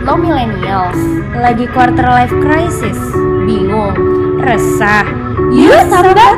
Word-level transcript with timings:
Lo 0.00 0.16
millennials, 0.16 0.96
lagi 1.36 1.68
quarter 1.68 2.08
life 2.08 2.32
crisis, 2.40 2.96
bingung, 3.44 3.92
resah. 4.40 5.04
Yuk 5.52 5.84
sahabat, 5.92 6.36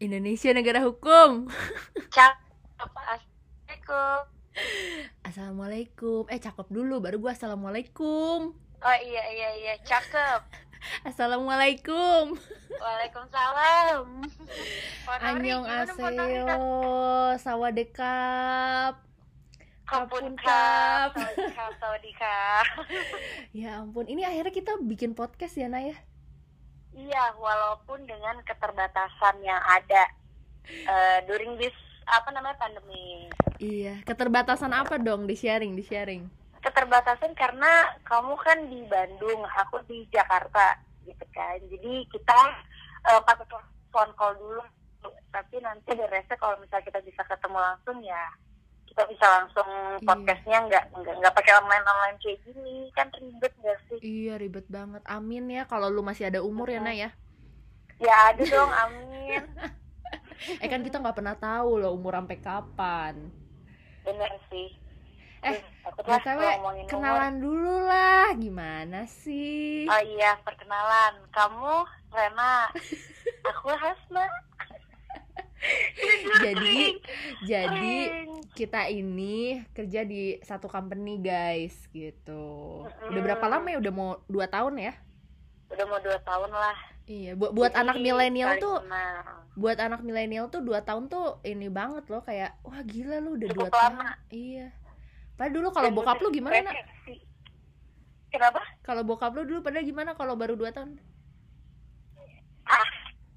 Indonesia 0.00 0.56
negara 0.56 0.80
hukum. 0.80 1.44
Cakep, 2.08 2.40
assalamualaikum. 2.80 4.18
Assalamualaikum. 5.20 6.22
Eh 6.32 6.40
cakep 6.40 6.66
dulu, 6.72 7.04
baru 7.04 7.20
gua 7.20 7.36
assalamualaikum. 7.36 8.56
Oh 8.80 8.96
iya 9.04 9.22
iya 9.28 9.48
iya, 9.60 9.74
cakep. 9.84 10.40
Assalamualaikum. 11.12 12.32
Waalaikumsalam. 12.80 14.24
Ponori? 15.04 15.52
aseyo, 15.52 16.48
sawadekap. 17.36 19.04
Kapun 19.84 20.32
Kap. 20.40 21.12
sawadikap. 21.76 22.66
Ya 23.60 23.84
ampun, 23.84 24.08
ini 24.08 24.24
akhirnya 24.24 24.48
kita 24.48 24.80
bikin 24.80 25.12
podcast 25.12 25.60
ya 25.60 25.68
Naya. 25.68 26.00
Iya, 26.94 27.34
walaupun 27.38 28.02
dengan 28.06 28.38
keterbatasan 28.42 29.38
yang 29.46 29.62
ada 29.62 30.10
eh, 30.66 31.18
during 31.30 31.54
this 31.58 31.74
apa 32.10 32.34
namanya 32.34 32.58
pandemi. 32.58 33.30
Iya, 33.62 34.02
keterbatasan 34.02 34.74
apa 34.74 34.98
dong 34.98 35.30
di 35.30 35.38
sharing, 35.38 35.78
di 35.78 35.84
sharing. 35.86 36.26
Keterbatasan 36.60 37.32
karena 37.38 37.94
kamu 38.04 38.34
kan 38.42 38.58
di 38.66 38.80
Bandung, 38.90 39.46
aku 39.46 39.80
di 39.86 40.04
Jakarta, 40.10 40.76
gitu 41.06 41.24
kan. 41.30 41.56
Jadi 41.70 42.04
kita 42.10 42.40
eh, 43.06 43.20
pakai 43.22 43.46
phone 43.94 44.12
call 44.18 44.34
dulu, 44.34 44.62
tapi 45.30 45.62
nanti 45.62 45.94
beresnya 45.94 46.36
kalau 46.36 46.58
misalnya 46.58 46.86
kita 46.90 47.00
bisa 47.06 47.22
ketemu 47.24 47.58
langsung 47.58 47.98
ya 48.02 48.24
kita 48.90 49.02
bisa 49.06 49.26
langsung 49.30 49.68
Iya. 49.96 50.02
podcastnya 50.02 50.58
nggak 50.66 50.84
nggak 50.92 51.14
nggak 51.16 51.34
pakai 51.34 51.52
online 51.56 51.86
online 51.86 52.16
kayak 52.18 52.38
gini 52.42 52.76
kan 52.90 53.06
ribet 53.14 53.52
nggak 53.56 53.78
sih? 53.86 53.98
Iya 54.00 54.34
ribet 54.36 54.66
banget. 54.66 55.02
Amin 55.06 55.46
ya 55.46 55.62
kalau 55.64 55.86
lu 55.86 56.02
masih 56.02 56.26
ada 56.26 56.42
umur 56.42 56.66
ya 56.66 56.82
Naya. 56.82 57.10
Ya 57.96 58.16
ada 58.28 58.42
dong, 58.42 58.72
amin. 58.72 59.44
Eh 60.56 60.66
kan 60.66 60.80
kita 60.80 60.96
nggak 60.96 61.14
pernah 61.14 61.36
tahu 61.36 61.78
loh 61.78 61.92
umur 61.92 62.16
sampai 62.16 62.40
kapan. 62.40 63.14
Bener 64.02 64.32
sih. 64.48 64.72
Eh, 65.40 65.60
takutlah 65.80 66.16
BTW 66.18 66.40
ngomongin 66.58 66.84
umur. 66.84 66.90
kenalan 66.90 67.34
dulu 67.38 67.74
lah. 67.84 68.32
Gimana 68.34 69.04
sih? 69.04 69.84
Oh 69.84 70.02
iya, 70.02 70.40
perkenalan. 70.40 71.28
Kamu 71.28 71.84
Rena, 72.10 72.72
aku 73.52 73.68
Hasna. 73.70 74.24
Jadi 76.40 76.96
jadi 77.44 77.96
kita 78.56 78.88
ini 78.88 79.60
kerja 79.76 80.02
di 80.08 80.40
satu 80.40 80.66
company 80.66 81.20
guys 81.20 81.76
gitu. 81.92 82.84
Udah 82.88 83.20
berapa 83.20 83.44
lama 83.44 83.68
ya? 83.68 83.78
Udah 83.78 83.92
mau 83.92 84.10
dua 84.26 84.48
tahun 84.48 84.80
ya? 84.80 84.94
udah 85.70 85.86
mau 85.86 86.00
dua 86.02 86.18
tahun 86.26 86.50
lah. 86.50 86.76
Iya, 87.10 87.32
buat 87.34 87.50
buat 87.54 87.72
Jadi, 87.74 87.82
anak 87.82 87.96
milenial 87.98 88.50
tuh, 88.62 88.76
kenal. 88.86 89.14
buat 89.58 89.78
anak 89.78 90.00
milenial 90.06 90.46
tuh 90.46 90.62
dua 90.62 90.82
tahun 90.82 91.10
tuh 91.10 91.42
ini 91.42 91.66
banget 91.66 92.06
loh 92.06 92.22
kayak 92.22 92.58
wah 92.62 92.82
gila 92.86 93.18
lu 93.18 93.38
udah 93.38 93.48
dua 93.50 93.68
tahun. 93.70 93.94
Iya. 94.30 94.66
Padahal 95.34 95.54
dulu 95.56 95.68
kalau 95.72 95.90
bokap 95.94 96.18
lu 96.20 96.28
gimana? 96.30 96.60
Nak? 96.60 96.74
Kenapa? 98.30 98.60
Kalau 98.86 99.02
bokap 99.02 99.32
lu 99.34 99.42
dulu 99.42 99.60
pada 99.62 99.82
gimana 99.82 100.14
kalau 100.14 100.38
baru 100.38 100.54
dua 100.54 100.70
tahun? 100.70 100.98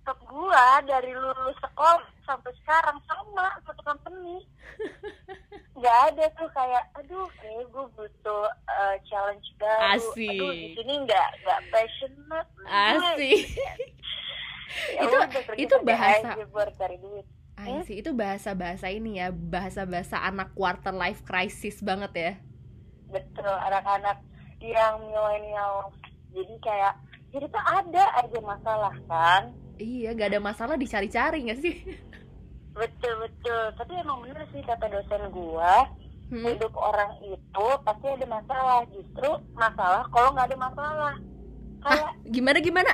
Tetap 0.04 0.20
gua 0.28 0.84
dari 0.84 1.16
lulus 1.16 1.56
sekolah 1.58 2.04
sampai 2.28 2.52
sekarang 2.60 3.00
sama 3.08 3.56
satu 3.64 3.82
company. 3.82 4.44
Gak 5.74 5.98
ada 6.12 6.28
tuh 6.36 6.52
kayak, 6.52 6.92
aduh, 6.94 7.24
kayak 7.40 7.72
gue 7.72 7.86
butuh 7.96 8.44
uh, 8.68 8.96
challenge 9.08 9.48
baru. 9.56 9.96
Asik. 9.96 10.28
Aduh, 10.30 10.52
di 10.52 10.68
sini 10.76 10.94
nggak 11.04 11.28
nggak 11.40 11.60
passionate. 11.72 12.50
Asik. 12.68 13.42
Ya 14.74 15.06
Itu- 15.06 15.22
udah, 15.22 15.30
itu 15.54 15.76
bahasa- 15.86 16.34
cari 16.82 16.98
duit. 16.98 17.22
Ah, 17.54 17.86
sih 17.86 18.02
itu 18.02 18.10
bahasa-bahasa 18.10 18.90
ini 18.90 19.22
ya, 19.22 19.30
bahasa-bahasa 19.30 20.18
anak 20.18 20.50
quarter 20.58 20.90
life 20.90 21.22
crisis 21.22 21.78
banget 21.80 22.12
ya. 22.12 22.32
betul 23.06 23.46
anak-anak 23.46 24.18
yang 24.58 24.98
milenial 25.06 25.94
jadi 26.34 26.56
kayak 26.66 26.94
jadi 27.34 27.46
tuh 27.50 27.64
ada 27.66 28.04
aja 28.22 28.40
masalah 28.42 28.96
kan 29.10 29.44
Iya, 29.74 30.14
gak 30.14 30.30
ada 30.30 30.40
masalah 30.40 30.76
dicari-cari 30.78 31.50
gak 31.50 31.60
sih? 31.60 31.76
betul 32.74 33.14
betul 33.22 33.64
tapi 33.78 33.94
emang 33.98 34.22
bener 34.22 34.46
sih 34.50 34.62
kata 34.62 34.86
dosen 34.88 35.30
gua 35.30 35.86
Hmm? 36.34 36.50
hidup 36.50 36.74
orang 36.74 37.14
itu 37.22 37.66
pasti 37.86 38.08
ada 38.10 38.26
masalah 38.26 38.82
justru 38.90 39.30
masalah 39.54 40.02
kalau 40.10 40.34
nggak 40.34 40.50
ada 40.50 40.58
masalah 40.58 41.14
kayak 41.78 42.10
Gimana 42.26 42.58
gimana? 42.58 42.90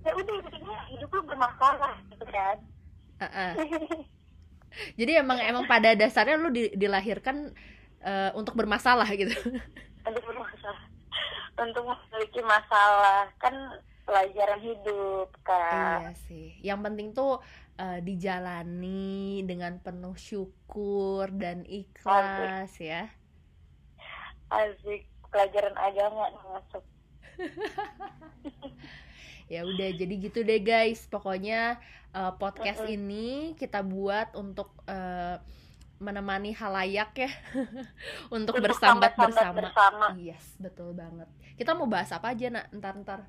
ya 0.00 0.12
udah 0.14 0.34
intinya 0.40 0.78
hidup 0.88 1.10
lu 1.12 1.22
bermasalah 1.26 1.92
gitu 2.08 2.24
kan 2.24 2.56
Ah, 3.20 3.28
ah. 3.28 3.52
Jadi 5.00 5.12
emang 5.20 5.36
emang 5.40 5.64
pada 5.68 5.92
dasarnya 5.92 6.36
lu 6.36 6.48
di- 6.48 6.72
dilahirkan 6.72 7.52
eh, 8.00 8.30
untuk 8.32 8.56
bermasalah 8.56 9.08
gitu. 9.12 9.36
Untuk 11.58 11.84
memiliki 11.88 12.40
masalah 12.44 13.28
kan 13.42 13.54
pelajaran 14.06 14.60
hidup 14.62 15.28
kan 15.42 16.00
Iya 16.02 16.14
sih. 16.28 16.56
Yang 16.62 16.80
penting 16.86 17.08
tuh 17.18 17.32
eh, 17.78 17.98
dijalani 18.04 19.42
dengan 19.48 19.78
penuh 19.82 20.14
syukur 20.16 21.30
dan 21.34 21.66
ikhlas 21.66 22.72
ya. 22.80 23.10
asik 24.50 25.02
pelajaran 25.30 25.74
agama 25.76 26.24
masuk 26.52 26.84
Ya 29.46 29.62
udah 29.62 29.88
jadi 29.94 30.14
gitu 30.18 30.42
deh 30.42 30.58
guys. 30.58 31.06
Pokoknya 31.06 31.78
eh, 32.10 32.32
podcast 32.40 32.82
Mm-mm. 32.82 32.96
ini 32.98 33.26
kita 33.54 33.82
buat 33.86 34.34
untuk 34.34 34.74
eh, 34.90 35.38
menemani 35.98 36.52
halayak 36.52 37.10
ya. 37.16 37.30
untuk 38.36 38.56
Untuk 38.56 38.62
bersambat 38.62 39.12
bersama. 39.14 39.56
bersama. 39.58 40.06
Yes, 40.14 40.56
betul 40.56 40.92
banget. 40.92 41.26
Kita 41.54 41.72
mau 41.72 41.84
bahas 41.84 42.10
apa 42.10 42.30
aja 42.30 42.50
nak? 42.50 42.68
Ntar-ntar. 42.70 43.24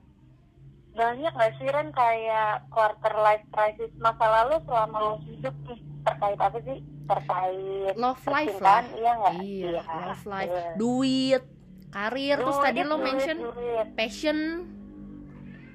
banyak 0.89 1.29
nggak 1.29 1.53
sih 1.53 1.69
Ren 1.69 1.94
kayak 1.94 2.66
quarter 2.67 3.13
life 3.16 3.45
crisis 3.47 3.94
masa 3.95 4.25
lalu 4.25 4.57
selama 4.66 4.97
lo 4.97 5.13
hidup 5.22 5.53
nih 5.63 5.77
terkait 6.01 6.39
apa 6.41 6.57
sih 6.59 6.77
terkait 7.06 7.94
Love 7.94 8.25
life 8.25 8.57
lah. 8.57 8.81
iya 8.91 9.11
nggak 9.13 9.33
Iya, 9.38 9.69
love 9.85 10.25
life, 10.25 10.50
bener. 10.50 10.73
duit, 10.73 11.44
karir, 11.88 12.35
terus 12.35 12.57
Duit, 12.57 12.66
tadi 12.66 12.81
lo 12.81 12.97
mention 12.97 13.38
duit, 13.38 13.88
passion, 13.94 14.38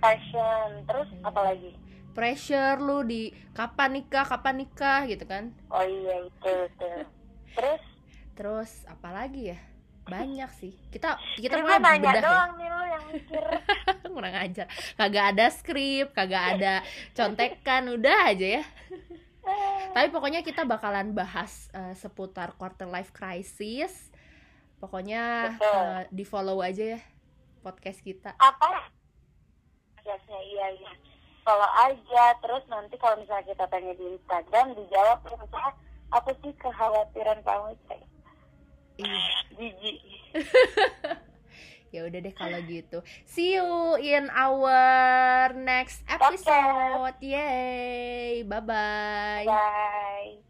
passion 0.01 0.69
terus 0.85 1.09
Iya. 1.09 1.23
apa 1.23 1.41
lagi 1.45 1.71
pressure 2.13 2.79
lu 2.79 3.03
di 3.03 3.33
kapan 3.53 4.01
nikah, 4.01 4.25
kapan 4.29 4.65
nikah 4.65 5.05
gitu 5.09 5.25
kan. 5.25 5.51
oh 5.73 5.85
iya 5.85 6.29
itu 6.29 6.53
itu 6.69 6.91
terus 7.53 7.83
Terus 8.33 8.89
apa 8.89 9.13
lagi 9.13 9.53
ya? 9.53 9.59
Banyak 10.09 10.51
sih. 10.57 10.73
Kita 10.91 11.15
kita 11.39 11.63
gue 11.63 11.77
nanya 11.79 12.01
bedah 12.01 12.15
ya. 12.17 12.23
doang 12.25 12.53
nih 12.59 12.69
lo 12.73 12.83
yang 12.89 13.05
mikir 13.13 13.45
Kurang 14.17 14.35
ajar. 14.35 14.67
Kagak 14.99 15.25
ada 15.37 15.47
skrip, 15.53 16.17
kagak 16.17 16.59
ada 16.59 16.75
contekan, 17.13 17.93
udah 17.93 18.33
aja 18.33 18.47
ya. 18.61 18.65
Tapi 19.93 20.09
pokoknya 20.09 20.41
kita 20.41 20.65
bakalan 20.65 21.13
bahas 21.13 21.69
eh, 21.77 21.95
seputar 21.95 22.57
quarter 22.57 22.89
life 22.89 23.13
crisis. 23.13 24.11
Pokoknya 24.81 25.55
Betul. 25.55 25.71
eh, 25.71 26.03
di 26.11 26.25
follow 26.27 26.59
aja 26.65 26.99
ya 26.99 27.01
podcast 27.63 28.03
kita. 28.03 28.35
apa 28.43 28.91
biasanya 30.03 30.43
iya 30.43 30.67
iya 30.75 30.93
kalau 31.43 31.69
aja 31.87 32.25
terus 32.39 32.63
nanti 32.71 32.95
kalau 32.99 33.19
misalnya 33.19 33.47
kita 33.51 33.65
tanya 33.67 33.93
di 33.99 34.05
Instagram 34.15 34.67
dijawab 34.79 35.19
ya 35.27 35.37
misalnya 35.39 35.73
apa 36.13 36.31
sih 36.43 36.53
kekhawatiran 36.59 37.39
kamu 37.43 37.75
kayak 37.91 38.09
Iya. 39.01 39.21
jijik 39.57 39.99
Ya 41.93 42.09
udah 42.09 42.25
deh 42.25 42.33
kalau 42.33 42.57
gitu. 42.65 43.05
See 43.29 43.53
you 43.53 44.01
in 44.01 44.33
our 44.33 45.53
next 45.53 46.01
episode. 46.09 47.21
Yay. 47.21 48.49
Bye 48.49 48.65
bye. 48.65 49.45
bye. 49.45 50.41